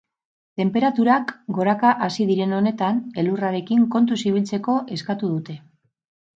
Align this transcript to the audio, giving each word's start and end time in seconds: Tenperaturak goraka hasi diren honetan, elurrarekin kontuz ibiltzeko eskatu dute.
Tenperaturak 0.61 1.33
goraka 1.57 1.91
hasi 2.07 2.25
diren 2.31 2.57
honetan, 2.61 3.03
elurrarekin 3.25 3.87
kontuz 3.97 4.21
ibiltzeko 4.33 4.81
eskatu 4.99 5.35
dute. 5.39 5.63